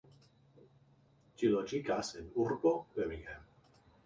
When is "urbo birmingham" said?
2.47-3.47